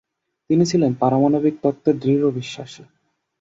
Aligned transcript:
তিনি 0.49 0.63
ছিলেন 0.65 0.91
পারমাণবিক 0.93 1.55
তত্ত্বে 1.63 1.91
দৃঢ় 1.93 2.25
বিশ্বাসী। 2.31 2.83